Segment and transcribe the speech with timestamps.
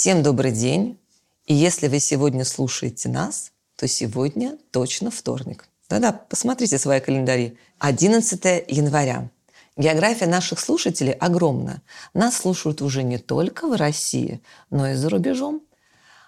[0.00, 0.96] Всем добрый день.
[1.46, 5.68] И если вы сегодня слушаете нас, то сегодня точно вторник.
[5.88, 7.58] Да-да, посмотрите свои календари.
[7.80, 9.28] 11 января.
[9.76, 11.82] География наших слушателей огромна.
[12.14, 14.40] Нас слушают уже не только в России,
[14.70, 15.62] но и за рубежом.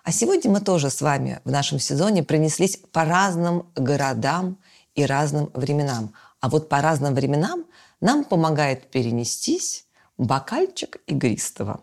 [0.03, 4.59] А сегодня мы тоже с вами в нашем сезоне принеслись по разным городам
[4.97, 6.13] и разным временам.
[6.41, 7.65] А вот по разным временам
[8.01, 9.87] нам помогает перенестись
[10.19, 11.83] бокальчик игристого.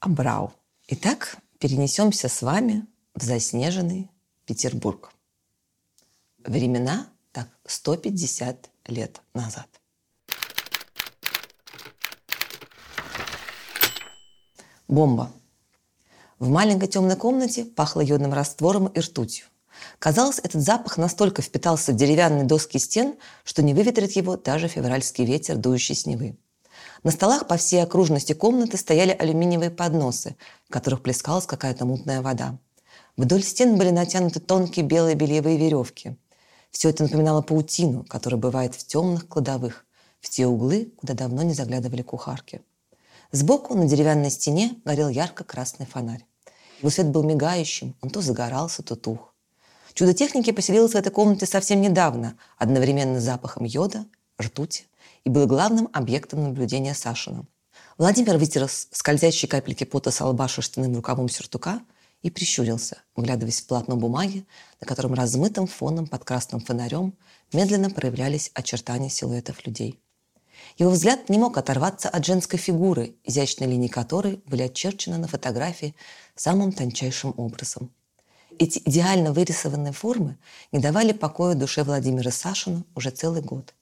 [0.00, 0.52] Абрау.
[0.92, 4.10] Итак, перенесемся с вами в заснеженный
[4.44, 5.12] Петербург.
[6.38, 9.68] Времена так 150 лет назад.
[14.88, 15.30] Бомба.
[16.40, 19.46] В маленькой темной комнате пахло йодным раствором и ртутью.
[20.00, 25.24] Казалось, этот запах настолько впитался в деревянные доски стен, что не выветрит его даже февральский
[25.24, 26.36] ветер, дующий с Невы.
[27.02, 30.36] На столах по всей окружности комнаты стояли алюминиевые подносы,
[30.68, 32.58] в которых плескалась какая-то мутная вода.
[33.16, 36.18] Вдоль стен были натянуты тонкие белые бельевые веревки.
[36.70, 39.86] Все это напоминало паутину, которая бывает в темных кладовых,
[40.20, 42.60] в те углы, куда давно не заглядывали кухарки.
[43.32, 46.26] Сбоку на деревянной стене горел ярко-красный фонарь.
[46.80, 49.34] Его свет был мигающим, он то загорался, то тух.
[49.94, 54.04] Чудо техники поселилось в этой комнате совсем недавно, одновременно с запахом йода,
[54.40, 54.89] ртути
[55.24, 57.46] и был главным объектом наблюдения Сашина.
[57.98, 61.80] Владимир вытер скользящие капельки пота с лба шерстяным рукавом сюртука
[62.22, 64.46] и прищурился, вглядываясь в полотно бумаги,
[64.80, 67.14] на котором размытым фоном под красным фонарем
[67.52, 69.98] медленно проявлялись очертания силуэтов людей.
[70.76, 75.94] Его взгляд не мог оторваться от женской фигуры, изящные линии которой были очерчены на фотографии
[76.34, 77.90] самым тончайшим образом.
[78.58, 80.38] Эти идеально вырисованные формы
[80.70, 83.74] не давали покоя душе Владимира Сашина уже целый год–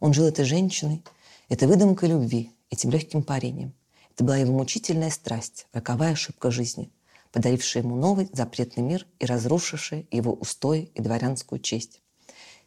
[0.00, 1.04] он жил этой женщиной,
[1.48, 3.74] этой выдумкой любви, этим легким парением.
[4.14, 6.90] Это была его мучительная страсть, роковая ошибка жизни,
[7.32, 12.00] подарившая ему новый запретный мир и разрушившая его устои и дворянскую честь.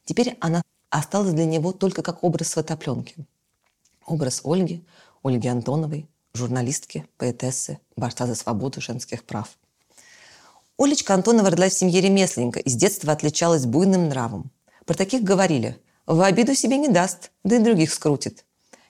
[0.05, 3.15] Теперь она осталась для него только как образ фотопленки.
[4.05, 4.85] Образ Ольги,
[5.23, 9.57] Ольги Антоновой, журналистки, поэтессы, борца за свободу женских прав.
[10.77, 14.51] Олечка Антонова родилась в семье ремесленника и с детства отличалась буйным нравом.
[14.85, 18.43] Про таких говорили– в обиду себе не даст, да и других скрутит.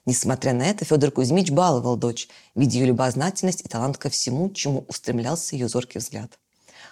[0.06, 4.84] Несмотря на это, Федор Кузьмич баловал дочь, видя ее любознательность и талант ко всему, чему
[4.88, 6.40] устремлялся ее зоркий взгляд.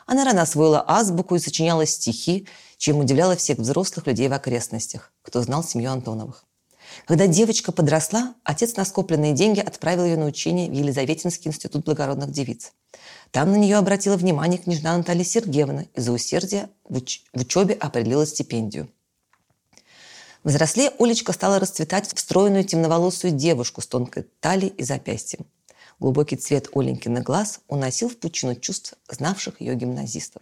[0.06, 5.42] Она рано освоила азбуку и сочиняла стихи, чем удивляла всех взрослых людей в окрестностях, кто
[5.42, 6.46] знал семью Антоновых.
[7.06, 12.32] Когда девочка подросла, отец на скопленные деньги отправил ее на учение в Елизаветинский институт благородных
[12.32, 12.74] девиц.
[13.32, 17.74] Там на нее обратила внимание княжна Наталья Сергеевна и за усердие в, уч- в учебе
[17.74, 18.88] определила стипендию–
[20.44, 25.46] Взрослее Олечка стала расцветать в стройную темноволосую девушку с тонкой талией и запястьем.
[26.00, 30.42] Глубокий цвет Оленькиных глаз уносил в пучину чувств, знавших ее гимназистов.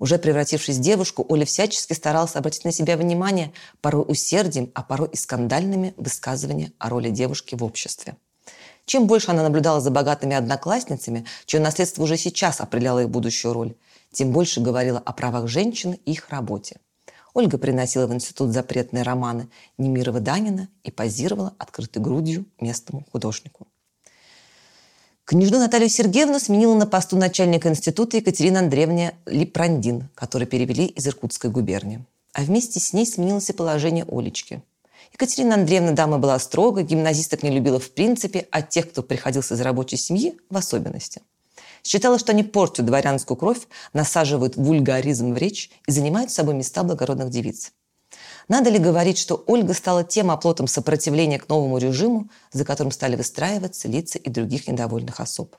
[0.00, 5.08] Уже превратившись в девушку, Оля всячески старалась обратить на себя внимание, порой усердием, а порой
[5.12, 8.16] и скандальными высказываниями о роли девушки в обществе.
[8.86, 13.76] Чем больше она наблюдала за богатыми одноклассницами, чье наследство уже сейчас определяло их будущую роль,
[14.10, 16.80] тем больше говорила о правах женщин и их работе.
[17.34, 19.48] Ольга приносила в институт запретные романы
[19.78, 23.66] Немирова Данина и позировала открытой грудью местному художнику.
[25.24, 31.50] Княжну Наталью Сергеевну сменила на посту начальника института Екатерина Андреевна Липрандин, которую перевели из Иркутской
[31.50, 32.04] губернии.
[32.34, 34.62] А вместе с ней сменилось и положение Олечки.
[35.12, 39.60] Екатерина Андреевна дама была строга, гимназисток не любила в принципе, а тех, кто приходился из
[39.60, 41.22] рабочей семьи, в особенности–
[41.82, 47.30] Считала, что они портят дворянскую кровь, насаживают вульгаризм в речь и занимают собой места благородных
[47.30, 47.72] девиц.
[48.48, 53.16] Надо ли говорить, что Ольга стала тем оплотом сопротивления к новому режиму, за которым стали
[53.16, 55.56] выстраиваться лица и других недовольных особ?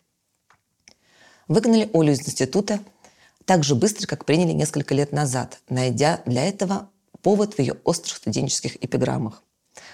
[1.47, 2.79] Выгнали Олю из института
[3.45, 6.90] так же быстро, как приняли несколько лет назад, найдя для этого
[7.22, 9.44] повод в ее острых студенческих эпиграммах.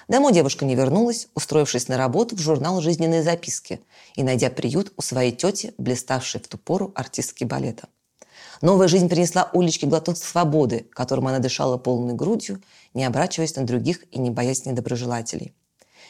[0.09, 3.79] Домой девушка не вернулась, устроившись на работу в журнал «Жизненные записки»
[4.16, 7.90] и найдя приют у своей тети, блиставшей в ту пору артистки балета.
[8.64, 12.59] Новая жизнь принесла Улечке глоток свободы, которым она дышала полной грудью,
[12.96, 15.53] не оборачиваясь на других и не боясь недоброжелателей.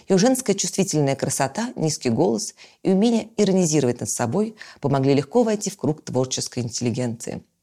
[0.07, 5.75] Ее женская чувствительная красота, низкий голос и умение иронизировать над собой помогли легко войти в
[5.75, 7.44] круг творческой интеллигенции–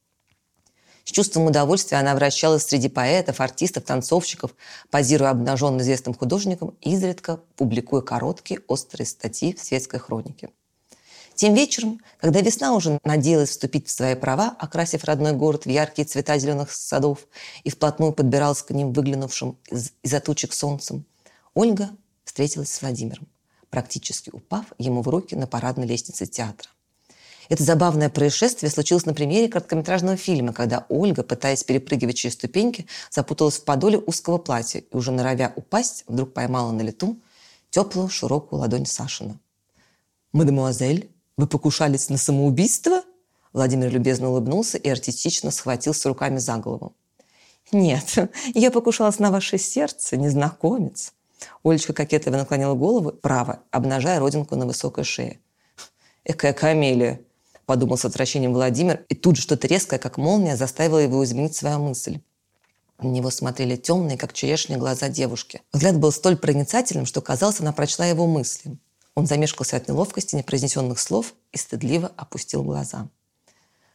[1.07, 4.53] с чувством удовольствия она вращалась среди поэтов, артистов, танцовщиков,
[4.91, 10.49] позируя обнаженно известным художникам, изредка публикуя короткие, острые статьи в светской хронике.
[11.33, 16.05] Тем вечером, когда весна уже надеялась вступить в свои права, окрасив родной город в яркие
[16.05, 17.19] цвета зеленых садов
[17.63, 21.05] и вплотную подбиралась к ним выглянувшим из- из-за тучек солнцем,
[21.53, 21.89] Ольга
[22.25, 23.29] встретилась с Владимиром,
[23.69, 26.69] практически упав ему в руки на парадной лестнице театра.
[27.49, 33.57] Это забавное происшествие случилось на примере короткометражного фильма, когда Ольга, пытаясь перепрыгивать через ступеньки, запуталась
[33.57, 37.17] в подоле узкого платья и, уже норовя упасть, вдруг поймала на лету
[37.69, 39.39] теплую широкую ладонь Сашина.
[40.33, 43.03] «Мадемуазель, вы покушались на самоубийство?»
[43.53, 46.93] Владимир любезно улыбнулся и артистично схватился руками за голову.
[47.71, 48.15] «Нет,
[48.53, 51.13] я покушалась на ваше сердце, незнакомец».
[51.63, 55.39] Олечка кокетливо наклонила голову право, обнажая родинку на высокой шее.
[56.25, 57.21] «Экая камелия!»–
[57.67, 61.79] подумал с отвращением Владимир, и тут же что-то резкое, как молния, заставило его изменить свою
[61.79, 62.21] мысль.
[62.97, 65.61] На него смотрели темные, как черешня, глаза девушки.
[65.71, 68.79] Взгляд был столь проницательным, что, казалось, она прочла его мысли.
[69.15, 73.09] Он замешкался от неловкости непроизнесенных слов и стыдливо опустил глаза.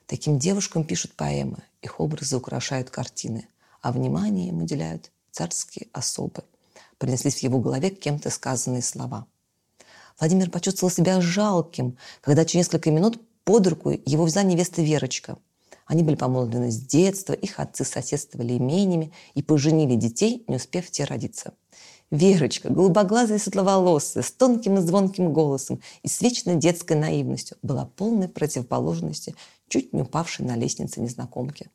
[0.07, 3.49] Таким девушкам пишут поэмы, их образы украшают картины,
[3.81, 6.45] а внимание им уделяют царские особы.
[6.99, 9.27] Принеслись в его голове кем-то сказанные слова.
[10.21, 15.39] Владимир почувствовал себя жалким, когда через несколько минут под руку его взяла невеста Верочка.
[15.87, 21.05] Они были помолвлены с детства, их отцы соседствовали имениями и поженили детей, не успев те
[21.05, 21.55] родиться.
[22.11, 27.87] Верочка, голубоглазая и светловолосая, с тонким и звонким голосом и с вечной детской наивностью, была
[27.97, 29.35] полной противоположностью
[29.69, 31.71] чуть не упавшей на лестнице незнакомки.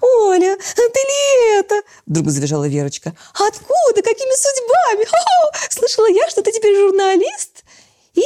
[0.00, 3.16] «Оля, ты ли это?» Вдруг завизжала Верочка.
[3.34, 4.02] «Откуда?
[4.02, 5.04] Какими судьбами?
[5.04, 7.64] О, слышала я, что ты теперь журналист?»
[8.14, 8.22] И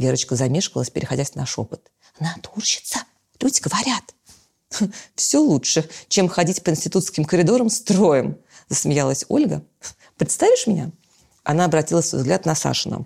[0.00, 1.90] Верочка замешкалась, переходясь на шепот.
[2.18, 3.00] «Натурщица,
[3.38, 4.14] люди говорят».
[5.14, 8.38] «Все лучше, чем ходить по институтским коридорам строем»,
[8.68, 9.62] засмеялась Ольга.
[10.16, 10.90] «Представишь меня?»
[11.44, 13.04] Она обратила свой взгляд на Сашина.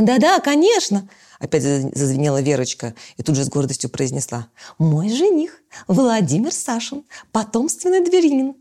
[0.00, 1.06] «Да-да, конечно!»
[1.38, 4.48] Опять зазвенела Верочка и тут же с гордостью произнесла.
[4.78, 8.54] «Мой жених Владимир Сашин, потомственный дверянин.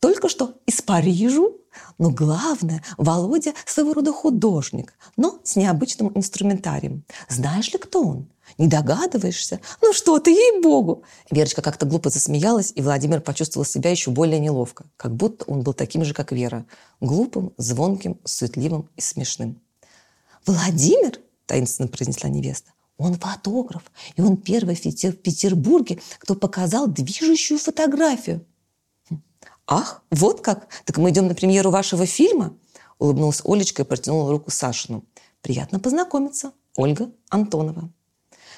[0.00, 1.58] Только что из Парижу.
[1.98, 7.04] Но главное, Володя своего рода художник, но с необычным инструментарием.
[7.28, 8.28] Знаешь ли, кто он?
[8.58, 9.60] Не догадываешься?
[9.80, 14.84] Ну что ты, ей-богу!» Верочка как-то глупо засмеялась, и Владимир почувствовал себя еще более неловко,
[14.96, 16.66] как будто он был таким же, как Вера.
[17.00, 19.60] Глупым, звонким, суетливым и смешным.
[20.46, 22.72] «Владимир?»– таинственно произнесла невеста.
[22.98, 23.84] Он фотограф,
[24.16, 28.44] и он первый в Петербурге, кто показал движущую фотографию.
[29.72, 30.66] «Ах, вот как!
[30.84, 32.56] Так мы идем на премьеру вашего фильма?»
[32.98, 35.04] Улыбнулась Олечка и протянула руку Сашину.
[35.42, 36.52] «Приятно познакомиться.
[36.76, 37.88] Ольга Антонова».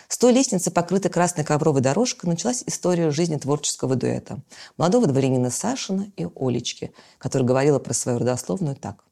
[0.08, 4.40] С той лестницы, покрытой красной ковровой дорожкой, началась история жизни творческого дуэта.
[4.78, 9.04] Молодого дворянина Сашина и Олечки, которая говорила про свою родословную так.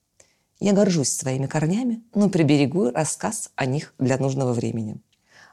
[0.58, 5.02] «Я горжусь своими корнями, но приберегу рассказ о них для нужного времени».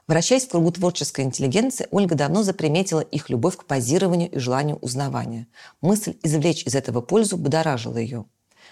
[0.08, 5.46] Вращаясь в кругу творческой интеллигенции, Ольга давно заприметила их любовь к позированию и желанию узнавания.
[5.82, 8.24] Мысль извлечь из этого пользу будоражила ее.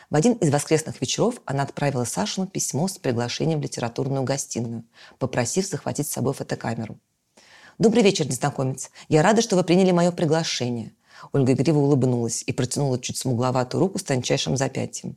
[0.09, 4.85] В один из воскресных вечеров она отправила Сашину письмо с приглашением в литературную гостиную,
[5.19, 6.99] попросив захватить с собой фотокамеру.
[7.77, 8.91] «Добрый вечер, незнакомец.
[9.11, 10.95] Я рада, что вы приняли мое приглашение».
[11.33, 15.17] Ольга игриво улыбнулась и протянула чуть смугловатую руку с тончайшим запястьем.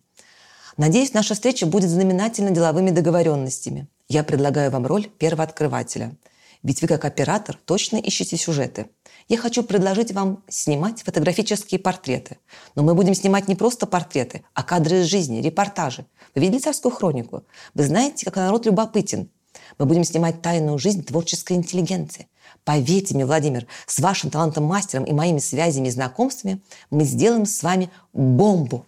[0.78, 3.88] «Надеюсь, наша встреча будет знаменательно деловыми договоренностями.
[4.08, 6.16] Я предлагаю вам роль первооткрывателя.
[6.62, 8.88] Ведь вы как оператор точно ищете сюжеты.
[9.30, 12.38] Я хочу предложить вам снимать фотографические портреты.
[12.76, 16.06] Но мы будем снимать не просто портреты, а кадры из жизни, репортажи.
[16.36, 17.44] Вы видели царскую хронику?
[17.76, 19.30] Вы знаете, как народ любопытен.
[19.78, 22.28] Мы будем снимать тайную жизнь творческой интеллигенции.
[22.66, 27.64] Поверьте мне, Владимир, с вашим талантом мастером и моими связями и знакомствами мы сделаем с
[27.64, 28.86] вами бомбу.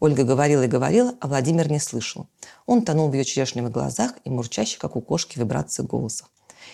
[0.00, 2.26] Ольга говорила и говорила, а Владимир не слышал.
[2.66, 6.26] Он тонул в ее черешневых глазах и мурчащих, как у кошки, вибрации голоса.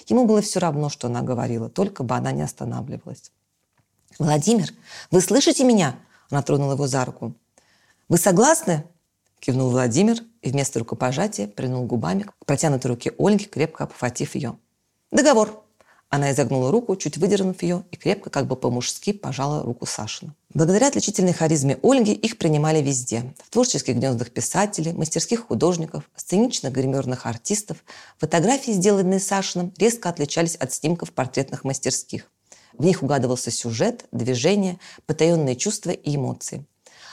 [0.07, 3.33] Ему было все равно, что она говорила, только бы она не останавливалась.
[4.19, 4.73] «Владимир,
[5.11, 5.97] вы слышите меня?»
[6.31, 7.35] Она тронула его за руку.
[8.09, 8.85] «Вы согласны?»
[9.41, 14.59] Кивнул Владимир и вместо рукопожатия принул губами к протянутой руке Ольги, крепко обхватив ее.
[15.11, 15.65] «Договор!»
[16.11, 20.35] Она изогнула руку, чуть выдернув ее, и крепко, как бы по-мужски, пожала руку Сашина.
[20.52, 23.33] Благодаря отличительной харизме Ольги их принимали везде.
[23.45, 27.85] В творческих гнездах писателей, мастерских художников, сценичных гримерных артистов.
[28.19, 32.29] Фотографии, сделанные Сашиным, резко отличались от снимков портретных мастерских.
[32.76, 36.67] В них угадывался сюжет, движение, потаенные чувства и эмоции.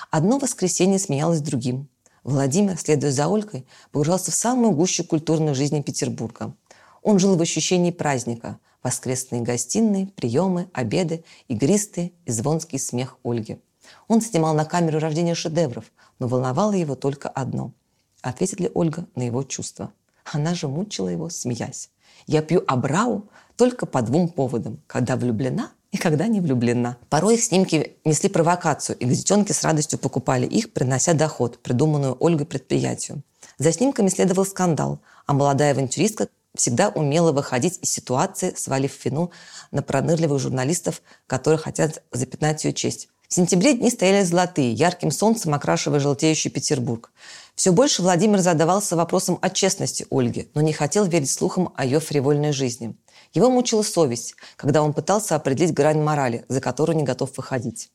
[0.09, 1.87] Одно воскресенье сменялось другим.
[2.23, 6.55] Владимир, следуя за Ольгой, погружался в самую гущу культурной жизни Петербурга.
[7.03, 13.59] Он жил в ощущении праздника, воскресные гостиные, приемы, обеды, игристый и звонкий смех Ольги.
[14.07, 17.73] Он снимал на камеру рождения шедевров, но волновало его только одно–
[18.21, 19.91] ответит ли Ольга на его чувства.
[20.23, 21.89] Она же мучила его, смеясь.
[22.27, 23.27] «Я пью абрау
[23.57, 26.95] только по двум поводам– когда влюблена и когда не влюблена».
[27.09, 32.45] Порой их снимки несли провокацию, и газетенки с радостью покупали их, принося доход, придуманную Ольгой
[32.45, 33.21] предприятию.
[33.57, 39.31] За снимками следовал скандал, а молодая авантюристка всегда умела выходить из ситуации, свалив вину
[39.71, 43.09] на пронырливых журналистов, которые хотят запятнать ее честь.
[43.27, 47.11] В сентябре дни стояли золотые, ярким солнцем окрашивая желтеющий Петербург.
[47.55, 51.99] Все больше Владимир задавался вопросом о честности Ольги, но не хотел верить слухам о ее
[51.99, 52.95] фривольной жизни.
[53.33, 57.89] Его мучила совесть, когда он пытался определить грань морали, за которую не готов выходить.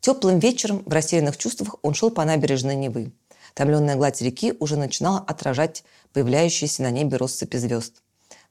[0.00, 3.12] Теплым вечером в растерянных чувствах он шел по набережной Невы.
[3.54, 8.02] Томленная гладь реки уже начинала отражать появляющиеся на небе россыпи звезд.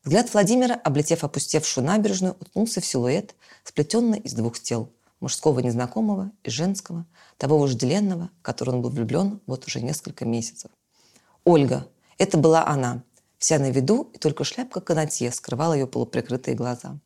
[0.04, 6.50] Взгляд Владимира, облетев опустевшую набережную, уткнулся в силуэт, сплетенный из двух тел– мужского незнакомого и
[6.50, 7.06] женского,
[7.38, 10.72] того вожделенного, в которого он был влюблен вот уже несколько месяцев.
[11.44, 11.88] Ольга.
[12.18, 13.04] Это была она.
[13.38, 17.00] Вся на виду, и только шляпка канатье скрывала ее полуприкрытые глаза.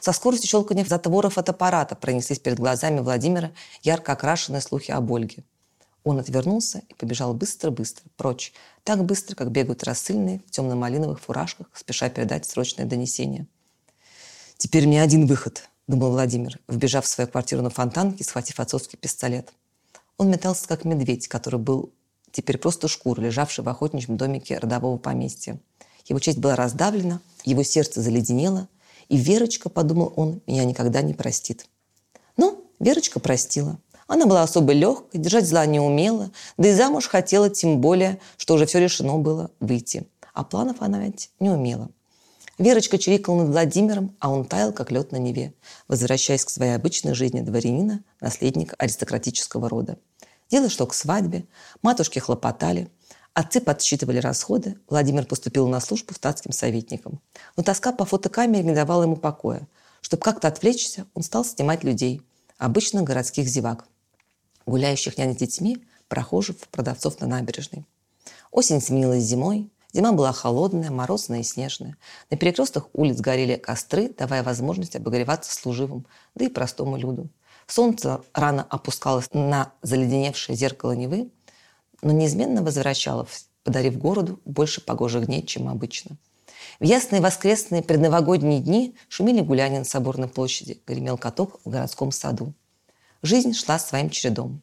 [0.00, 5.44] Со скоростью щелкания затвора фотоаппарата пронеслись перед глазами Владимира ярко окрашенные слухи об Ольге.
[6.06, 8.52] Он отвернулся и побежал быстро-быстро, прочь,
[8.84, 13.48] так быстро, как бегают рассыльные в темно-малиновых фуражках, спеша передать срочное донесение.
[14.56, 19.52] «Теперь мне один выход»,— думал Владимир, вбежав в свою квартиру на фонтанке, схватив отцовский пистолет.
[20.16, 21.92] Он метался, как медведь, который был
[22.30, 25.58] теперь просто шкура, лежавший в охотничьем домике родового поместья.
[26.04, 28.68] Его честь была раздавлена, его сердце заледенело,
[29.08, 31.66] и Верочка, подумал он, меня никогда не простит.
[32.36, 33.80] Ну, Верочка простила.
[34.06, 38.54] Она была особо легкой, держать зла не умела, да и замуж хотела тем более, что
[38.54, 40.06] уже все решено было выйти.
[40.32, 41.90] А планов она ведь не умела.
[42.58, 45.52] Верочка чирикала над Владимиром, а он таял, как лед на Неве,
[45.88, 49.98] возвращаясь к своей обычной жизни дворянина, наследника аристократического рода.
[50.50, 51.44] Дело шло к свадьбе,
[51.82, 52.88] матушки хлопотали,
[53.34, 57.20] отцы подсчитывали расходы, Владимир поступил на службу статским советником.
[57.56, 59.68] Но тоска по фотокамере не давала ему покоя.
[60.00, 62.22] Чтобы как-то отвлечься, он стал снимать людей,
[62.56, 63.86] обычно городских зевак,
[64.66, 67.84] гуляющих няня с детьми, прохожих, продавцов на набережной.
[68.50, 71.96] Осень сменилась зимой, Зима была холодная, морозная и снежная.
[72.30, 76.04] На перекрестках улиц горели костры, давая возможность обогреваться служивым,
[76.34, 77.30] да и простому люду.
[77.66, 81.30] Солнце рано опускалось на заледеневшее зеркало Невы,
[82.02, 86.18] но неизменно возвращалось, подарив городу больше погожих дней, чем обычно.
[86.78, 92.52] В ясные воскресные предновогодние дни шумели гуляния на Соборной площади, гремел каток в городском саду.
[93.26, 94.62] Жизнь шла своим чередом.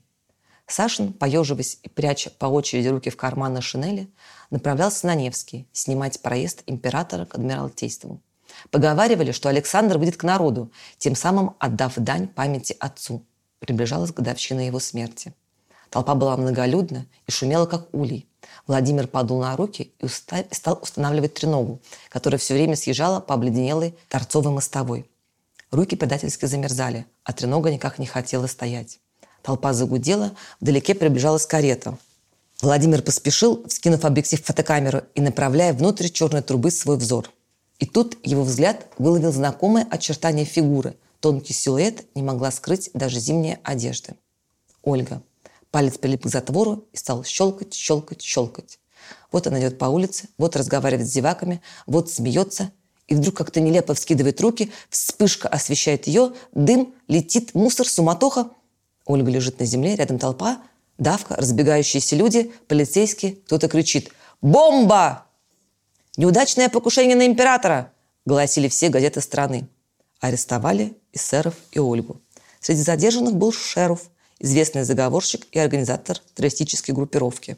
[0.67, 4.07] Сашин, поеживаясь и пряча по очереди руки в карманы шинели,
[4.51, 8.21] направлялся на Невский снимать проезд императора к Адмиралтейству.
[8.71, 13.25] Поговаривали, что Александр выйдет к народу, тем самым отдав дань памяти отцу.
[13.59, 15.33] Приближалась годовщина его смерти.
[15.89, 18.29] Толпа была многолюдна и шумела, как улей.
[18.65, 24.53] Владимир падал на руки и стал устанавливать треногу, которая все время съезжала по обледенелой торцовой
[24.53, 25.05] мостовой.
[25.73, 28.99] Руки предательски замерзали, а тренога никак не хотела стоять.
[29.41, 31.97] Толпа загудела, вдалеке приближалась карета.
[32.61, 37.29] Владимир поспешил, вскинув объектив фотокамеру и направляя внутрь черной трубы свой взор–
[37.83, 40.95] и тут его взгляд выловил знакомое очертание фигуры.
[41.19, 44.15] Тонкий силуэт не могла скрыть даже зимняя одежда.
[44.83, 45.21] Ольга.
[45.69, 48.79] Палец прилип к затвору и стал щелкать, щелкать, щелкать.
[49.33, 52.71] Вот она идет по улице, вот разговаривает с зеваками, вот смеется,
[53.07, 58.49] и вдруг как-то нелепо вскидывает руки, вспышка освещает ее, дым, летит, мусор, суматоха.
[59.05, 60.61] Ольга лежит на земле, рядом толпа,
[60.97, 65.25] давка, разбегающиеся люди, полицейские, кто-то кричит «Бомба!»
[66.15, 67.91] «Неудачное покушение на императора!»–
[68.25, 69.67] гласили все газеты страны.
[70.19, 72.21] Арестовали эсеров и Ольгу.
[72.59, 77.57] Среди задержанных был Шеров, известный заговорщик и организатор террористической группировки.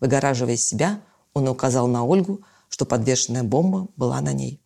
[0.00, 1.00] Выгораживая себя,
[1.34, 4.60] он указал на Ольгу, что подвешенная бомба была на ней.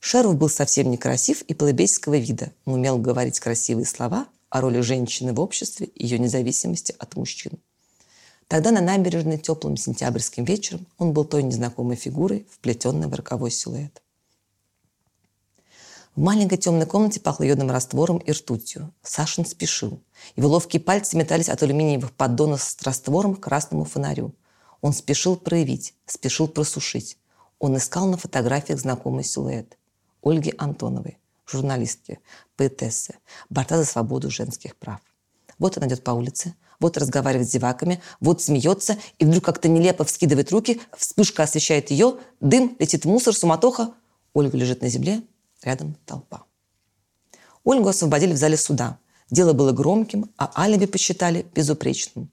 [0.00, 5.32] Шеров был совсем некрасив и плебейского вида, но умел говорить красивые слова о роли женщины
[5.32, 7.52] в обществе и ее независимости от мужчин.
[8.48, 14.02] Тогда на набережной теплым сентябрьским вечером он был той незнакомой фигурой, вплетенной в роковой силуэт.
[16.14, 18.90] В маленькой темной комнате пахло йодным раствором и ртутью.
[19.02, 20.00] Сашин спешил.
[20.34, 24.32] Его ловкие пальцы метались от алюминиевых поддонов с раствором к красному фонарю.
[24.80, 27.18] Он спешил проявить, спешил просушить.
[27.58, 29.76] Он искал на фотографиях знакомый силуэт.
[30.26, 32.18] Ольги Антоновой, журналистки,
[32.56, 33.14] поэтессы,
[33.48, 35.00] борта за свободу женских прав.
[35.60, 40.02] Вот она идет по улице, вот разговаривает с зеваками, вот смеется, и вдруг как-то нелепо
[40.02, 43.94] вскидывает руки, вспышка освещает ее, дым, летит в мусор, суматоха.
[44.34, 45.22] Ольга лежит на земле,
[45.62, 46.42] рядом толпа.
[47.62, 48.98] Ольгу освободили в зале суда.
[49.30, 52.32] Дело было громким, а алиби посчитали безупречным.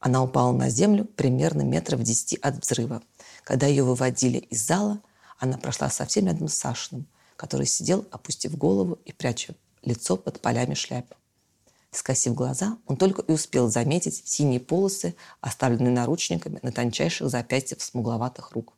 [0.00, 3.02] Она упала на землю примерно метров десяти от взрыва.
[3.42, 5.02] Когда ее выводили из зала,
[5.38, 10.74] она прошла совсем рядом с Сашиным, который сидел, опустив голову и пряча лицо под полями
[10.74, 11.14] шляпы.
[11.90, 18.52] Скосив глаза, он только и успел заметить синие полосы, оставленные наручниками на тончайших запястьях смугловатых
[18.52, 18.72] рук.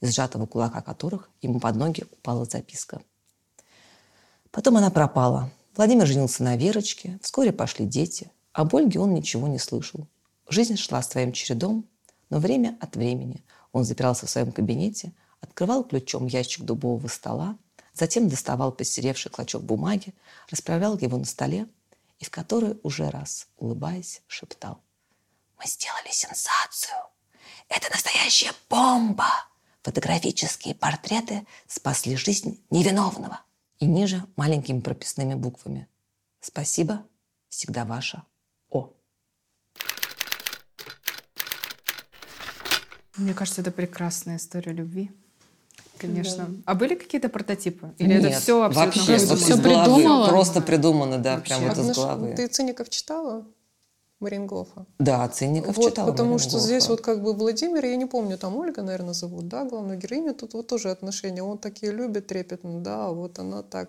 [0.00, 3.00] из сжатого кулака которых ему под ноги упала записка.
[4.50, 5.50] Потом она пропала.
[5.76, 8.30] Владимир женился на Верочке, вскоре пошли дети.
[8.52, 10.06] Об Ольге он ничего не слышал.
[10.48, 11.88] Жизнь шла своим чередом,
[12.30, 17.56] но время от времени он запирался в своем кабинете, открывал ключом ящик дубового стола,
[17.94, 20.12] затем доставал посеревший клочок бумаги,
[20.50, 21.66] расправлял его на столе
[22.18, 24.82] и в который уже раз, улыбаясь, шептал.
[25.58, 26.96] «Мы сделали сенсацию!
[27.68, 29.28] Это настоящая бомба!
[29.82, 33.40] Фотографические портреты спасли жизнь невиновного!»
[33.78, 35.88] И ниже маленькими прописными буквами.
[36.40, 37.06] «Спасибо,
[37.48, 38.24] всегда ваша
[38.70, 38.92] О».
[43.16, 45.12] Мне кажется, это прекрасная история любви.
[46.06, 46.46] Конечно.
[46.48, 46.54] Да.
[46.66, 47.92] А были какие-то прототипы?
[47.98, 49.36] Или Нет, это все абсолютно вообще, придумано?
[49.36, 50.28] все придумала?
[50.28, 51.54] Просто придумано, да, Вообще.
[51.56, 52.34] прямо вот из головы.
[52.36, 53.44] Ты «Цинников» читала?
[54.20, 54.86] Марингофа?
[54.98, 56.06] Да, Цинников Вот, читал.
[56.06, 59.48] потому Марину что здесь вот как бы Владимир, я не помню, там Ольга, наверное, зовут,
[59.48, 61.42] да, главную героиню, тут вот тоже отношения.
[61.42, 63.88] Он такие любит трепетно, да, а вот она так,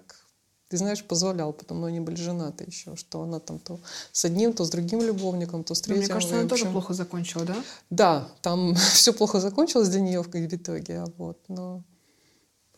[0.68, 3.80] ты знаешь, позволял, потому они были женаты еще, что она там то
[4.12, 6.04] с одним, то с другим любовником, то с Ну, третьим.
[6.04, 7.56] Мне кажется, она тоже плохо закончила, да?
[7.90, 11.84] Да, там все плохо закончилось для нее в в итоге, а вот, но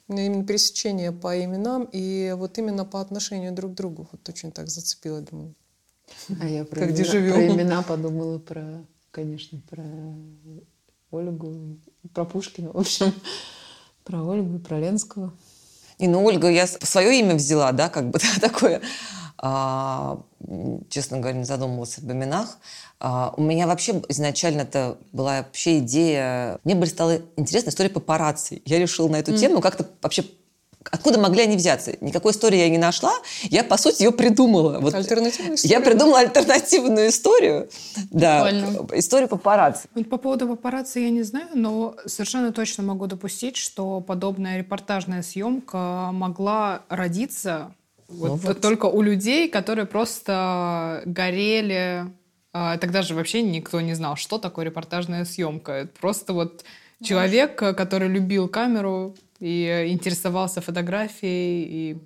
[0.08, 4.70] именно пересечение по именам и вот именно по отношению друг к другу вот очень так
[4.70, 5.54] зацепило, думаю.
[6.42, 7.34] А я про, Как имена, дежавю.
[7.34, 9.84] про имена подумала, про, конечно, про
[11.12, 11.80] Ольгу,
[12.14, 13.14] про Пушкина, в общем,
[14.04, 15.34] про Ольгу и про Ленского.
[16.00, 18.82] Не, ну Ольга, я свое имя взяла, да, как бы такое.
[19.40, 20.20] А,
[20.90, 22.58] честно говоря, не задумывалась об именах.
[23.00, 26.60] А, у меня вообще изначально это была вообще идея...
[26.64, 28.62] Мне бы стала интересна история папарацци.
[28.66, 30.24] Я решила на эту тему как-то вообще...
[30.90, 31.94] Откуда могли они взяться?
[32.00, 33.12] Никакой истории я не нашла.
[33.44, 34.80] Я, по сути, ее придумала.
[34.80, 35.80] Вот Альтернативная я история.
[35.82, 37.70] придумала альтернативную историю.
[38.10, 38.50] Да,
[38.94, 39.90] историю папарацци.
[39.94, 45.24] Вот по поводу папарацци я не знаю, но совершенно точно могу допустить, что подобная репортажная
[45.24, 47.74] съемка могла родиться
[48.08, 48.62] вот Ну вот.
[48.62, 52.06] только у людей, которые просто горели.
[52.54, 55.72] А, Тогда же вообще никто не знал, что такое репортажная съемка.
[55.72, 56.64] Это просто вот
[57.04, 61.98] человек, который любил камеру и интересовался фотографией, и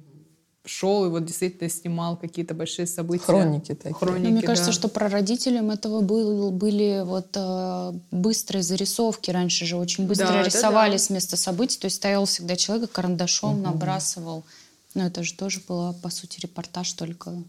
[0.66, 3.24] шел и вот действительно снимал какие-то большие события.
[3.24, 3.94] Хроники такие.
[3.94, 4.74] Хроники, Но мне кажется, да.
[4.74, 9.32] что прародителем этого был, были вот э, быстрые зарисовки.
[9.32, 10.98] Раньше же очень быстро Да, да, рисовали да.
[11.00, 11.80] с места событий.
[11.80, 14.44] То есть стоял всегда человек карандашом набрасывал.
[14.94, 17.44] Но это же тоже было, по сути, репортаж только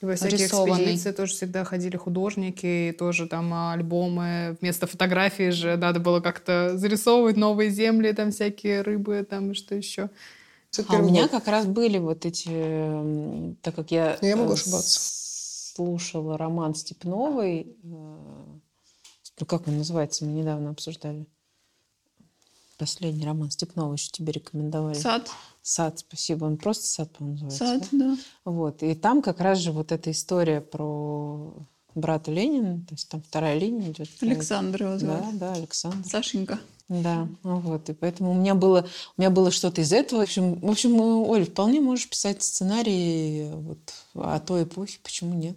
[0.00, 0.82] Во всякие рисованный.
[0.84, 4.56] экспедиции тоже всегда ходили художники, и тоже там альбомы.
[4.60, 9.74] Вместо фотографий же надо было как-то зарисовывать новые земли, там всякие рыбы, там и что
[9.74, 10.02] еще.
[10.02, 14.54] А у 51 меня как раз были вот эти, так как я, Я могу э,
[14.54, 15.00] ошибаться.
[15.74, 21.26] слушала роман Степновой, э, ну как он называется, мы недавно обсуждали.
[22.78, 24.98] Последний роман Степновой еще тебе рекомендовали.
[24.98, 25.30] Сад.
[25.62, 26.44] Сад, спасибо.
[26.44, 27.80] Он просто сад, по-моему, называется.
[27.80, 28.16] Сад, да?
[28.16, 28.18] да.
[28.44, 28.82] Вот.
[28.82, 31.54] И там как раз же вот эта история про
[31.94, 34.08] брата Ленина, то есть там вторая линия идет.
[34.20, 35.36] Александр его Да, звали.
[35.36, 36.06] да, Александр.
[36.08, 36.60] Сашенька.
[36.88, 38.86] Да, вот, и поэтому у меня было,
[39.16, 40.20] у меня было что-то из этого.
[40.20, 43.78] В общем, в общем, Оль, вполне можешь писать сценарий вот
[44.14, 45.56] о той эпохе, почему нет?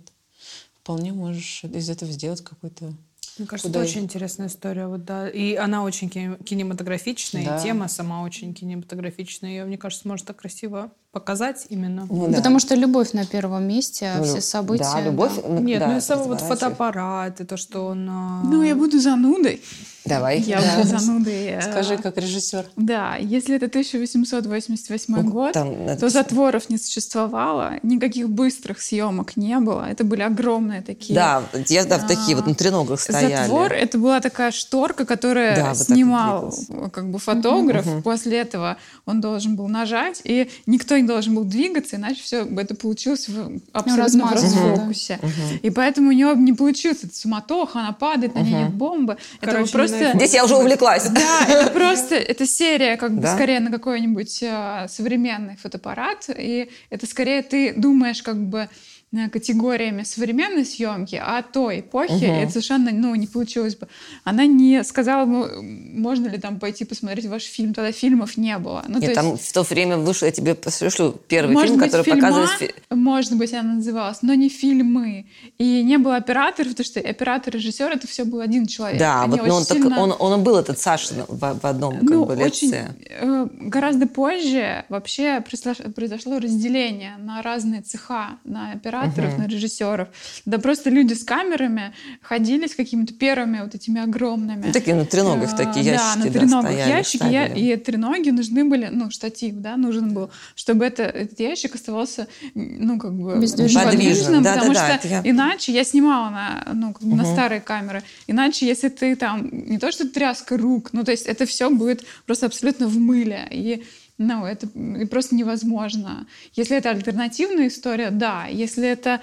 [0.82, 2.94] Вполне можешь из этого сделать какой-то...
[3.40, 3.96] Мне кажется, Куда это их?
[3.96, 4.88] очень интересная история.
[4.88, 5.30] Вот, да.
[5.30, 7.58] И она очень кине- кинематографичная, Да.
[7.58, 9.50] и тема сама очень кинематографичная.
[9.52, 12.06] Ее, мне кажется, можно так красиво показать именно.
[12.10, 12.38] Ну да.
[12.38, 14.84] Потому что любовь на первом месте, а Ну, все события...
[14.84, 15.36] Да, любовь.
[15.36, 15.42] да.
[15.48, 18.08] ну, Нет, да, ну и сам вот фотоаппарат, и то, что он...
[18.10, 19.62] а, Ну, я буду занудой.
[20.06, 20.40] Давай.
[20.40, 20.78] Я Да.
[20.78, 21.46] буду занудой.
[21.48, 22.66] э, Скажи, как режиссер.
[22.76, 29.60] Да, если это 1888 Ну, год, там, то затворов не существовало, никаких быстрых съемок не
[29.60, 29.88] было.
[29.90, 31.16] Это были огромные такие...
[31.16, 33.36] Да, я да, в такие вот А, на треногах стояли.
[33.36, 37.86] Затвор это была такая шторка, которая Да, снимал вот как бы фотограф.
[38.04, 42.76] После этого он должен был нажать, и никто не должен был двигаться, иначе все это
[42.76, 45.20] получилось в, абсолютно в расфокусе.
[45.62, 49.18] И поэтому у него не получилось эта суматоха, она падает, на ней нет бомбы.
[49.42, 49.98] это Короче, просто...
[49.98, 50.18] ненавижу.
[50.18, 51.10] Здесь я уже увлеклась.
[51.10, 53.36] Да, это просто, это серия как бы Да?
[53.36, 58.70] скорее на какой-нибудь э, современный фотоаппарат, и это скорее ты думаешь как бы
[59.12, 63.88] э, категориями современной съемки, а той эпохи это совершенно ну, не получилось бы.
[64.24, 68.84] Она не сказала, ну, можно ли там пойти посмотреть ваш фильм, тогда фильмов не было.
[68.88, 70.56] Ну, то Нет, есть- там в то время вышел, я тебе
[70.90, 72.76] пришлю первый может фильм, быть, который фильма, показывает...
[72.90, 75.26] может быть, она называлась, но не фильмы.
[75.58, 79.00] И не было операторов, потому что оператор, режиссер, это все был один человек.
[79.00, 81.66] Да, Они вот но он, очень так, сильно- он, он был этот Саша в, в
[81.66, 82.88] одном как ну, бы, очень лице.
[83.10, 90.08] э, гораздо позже вообще произошло, произошло разделение на разные цеха, на операторов операторов, на режиссеров.
[90.46, 94.66] Да просто люди с камерами ходили с какими-то первыми вот этими огромными.
[94.68, 97.24] Ну, такие на треногах А, такие ящики, Да, на да, треногах стояли, ящики.
[97.24, 102.28] я- и треноги нужны были, ну, штатив, да, нужен был, чтобы это, этот ящик оставался,
[102.56, 103.40] ну, как бы...
[103.40, 103.84] Бездвижным.
[103.84, 107.24] Подвижным, неподвижным, потому да-да-да, что это я- иначе я снимала на, ну, как бы на
[107.24, 107.34] Мгм.
[107.34, 108.04] старые камеры.
[108.28, 112.06] Иначе, если ты там, не то что тряска рук, ну, то есть это все будет
[112.26, 113.48] просто абсолютно в мыле.
[113.52, 113.84] И
[114.18, 114.68] ну, это
[115.10, 116.28] просто невозможно.
[116.54, 118.48] Если это альтернативная история, да.
[118.48, 119.22] Если это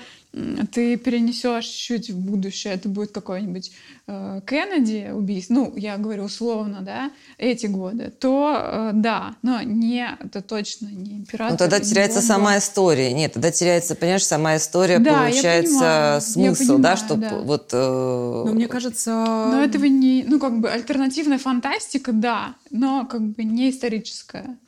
[0.72, 3.72] ты перенесешь чуть в будущее, это будет какой-нибудь
[4.06, 10.06] э, Кеннеди убийство, ну, я говорю условно, да, эти годы, то э, да, но не,
[10.20, 11.52] это точно не император.
[11.52, 12.34] Ну, тогда теряется бомба.
[12.34, 13.12] сама история.
[13.14, 17.38] Нет, тогда теряется, понимаешь, сама история, Да, получается понимаю, я смысл, да, понимаю, что да.
[17.38, 17.70] вот...
[17.72, 19.10] э, Ну, мне кажется...
[19.10, 24.58] Но этого не, ну, как бы альтернативная фантастика, да, но как бы не историческая.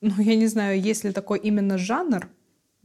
[0.00, 2.28] Ну, я не знаю, есть ли такой именно жанр,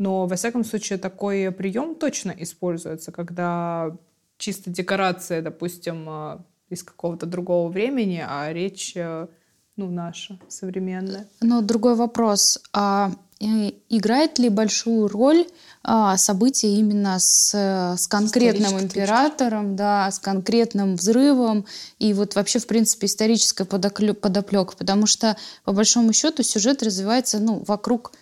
[0.02, 3.96] но, во всяком случае, такой прием точно используется, когда
[4.40, 6.38] чисто декорация, допустим, э,
[6.70, 9.28] из какого-то другого времени, а речь, э,
[9.76, 11.28] ну, наша, современная.
[11.40, 12.64] Но другой вопрос.
[12.74, 13.46] А э,
[13.90, 15.46] играет ли большую роль
[15.84, 21.68] а, события именно с, с конкретным императором, да, с конкретным взрывом
[22.00, 24.76] и вот вообще, в принципе, историческая подоплека?
[24.76, 28.14] Потому что, по большому счету, сюжет развивается ну, вокруг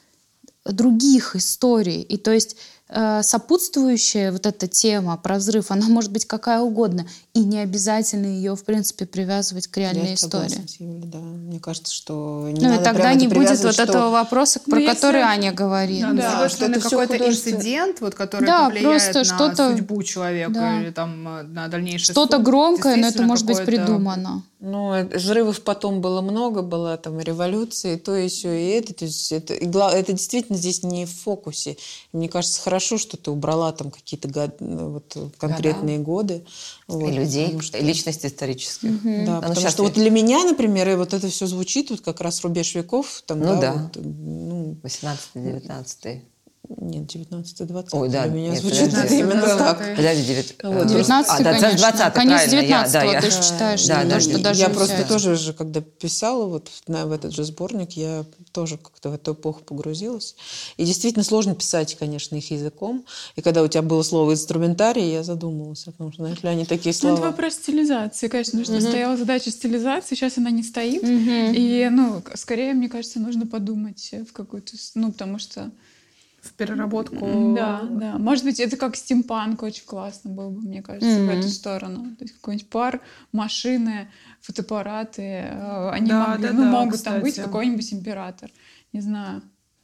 [0.65, 2.01] других историй.
[2.01, 2.57] И то есть
[3.21, 7.05] сопутствующая вот эта тема про взрыв, она может быть какая угодно.
[7.33, 10.65] И не обязательно ее, в принципе, привязывать к реальной Я истории.
[10.67, 11.19] с Юлей, да.
[11.19, 14.79] Мне кажется, что не Ну и тогда не будет вот что- этого вопроса, Ну, про
[14.81, 16.11] если- который Аня говорила.
[16.13, 17.55] Да, Да, другой что это какой-то художественно.
[17.55, 20.81] инцидент, вот, который Да, повлияет просто на что-то- судьбу человека Да.
[20.81, 24.43] или там э, на дальнейшее Что-то громкое, но это может быть придумано.
[24.61, 28.93] Ну, э, взрывов потом было много, была там революция, и то, и все, и это.
[28.93, 31.77] То есть это, и это действительно здесь не в фокусе.
[32.11, 36.45] Мне кажется, хорошо, что ты убрала там какие-то год- ну, вот, конкретные годы.
[36.87, 39.01] Вот, и людей, потому что- и личности исторических.
[39.03, 42.01] Да, ну, потому щас что вот для меня, например, и вот это все звучит, вот
[42.01, 43.23] как раз рубеж веков.
[43.25, 43.73] Там, Ну да.
[43.93, 46.21] вот, ну, 18-19.
[46.77, 47.87] Нет, 19-20.
[47.93, 49.19] Ой, да, Для меня нет, звучит подожди.
[49.19, 49.95] именно так.
[49.95, 50.55] Подожди, 9...
[50.63, 51.77] Вот, э, 19 а, да, конечно.
[51.77, 54.37] 20 Конец правильно, я- 19 да, я- ты же считаешь, Да, что, да, что я
[54.37, 58.77] даже я просто тоже же, когда писала вот на, в этот же сборник, я тоже
[58.77, 60.35] как-то в эту эпоху погрузилась.
[60.77, 63.03] И действительно сложно писать, конечно, их языком.
[63.35, 66.65] И когда у тебя было слово инструментарий, я задумалась о том, что знаешь ли они
[66.65, 67.31] такие Ну, это слова.
[67.31, 71.01] вопрос стилизации, конечно, потому что стояла задача стилизации, сейчас она не стоит.
[71.03, 74.73] И, ну, скорее, мне кажется, нужно подумать в какую-то...
[74.93, 75.71] Ну, потому что...
[76.41, 77.53] В переработку.
[77.55, 78.17] Да, да.
[78.17, 82.15] Может быть, это как стимпанк очень классно было бы, мне кажется, в эту сторону.
[82.17, 84.09] То есть какой-нибудь пар, машины,
[84.41, 85.21] фотоаппараты.
[85.21, 87.45] э, Они Да, могли, да, ну, да, могут там быть кстати.
[87.45, 88.49] какой-нибудь император.
[88.93, 89.41] Не знаю.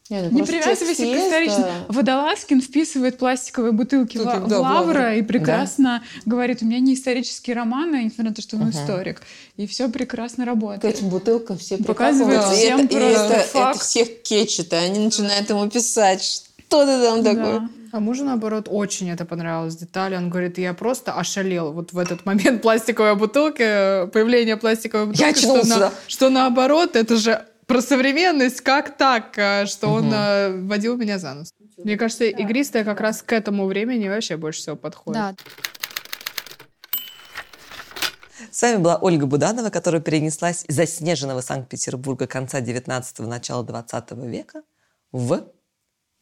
[0.07, 1.63] Нет, Не просто привязывайся к историчному.
[1.65, 1.85] да.
[1.93, 6.93] Водолазкин вписывает пластиковые бутылки Бутылки, в да, в лавра и прекрасно говорит, у меня не
[6.93, 9.23] исторические романы, несмотря на то, что он историк.
[9.57, 10.85] И все прекрасно К работает.
[10.85, 12.55] этим бутылкам все Показывает прикапываются.
[12.65, 13.75] всем и это, и просто это- факт.
[13.77, 16.44] это всех кечет, и они начинают ему писать, что
[16.83, 17.59] ты там такое.
[17.59, 17.69] Да.
[17.91, 20.17] А мужу, наоборот, очень это понравилось, детали.
[20.17, 25.29] Он говорит, я просто ошалел вот в этот момент пластиковой бутылки, появление пластиковой бутылки.
[25.29, 25.91] Я что, на- да.
[26.07, 31.33] что наоборот, это же про современность, как так, а, что он а, водил меня за
[31.33, 31.53] нос.
[31.77, 35.21] Мне кажется, игристая как раз к этому времени вообще больше всего подходит.
[35.21, 35.35] Да,
[38.51, 44.63] С вами была Ольга Буданова, которая перенеслась из заснеженного Санкт-Петербурга конца 19-го, начала 20 века
[45.11, 45.47] в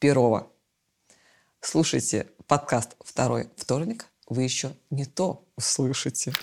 [0.04, 0.52] Перово.
[1.62, 6.34] Слушайте подкаст «Второй вторник», вы еще не то услышите.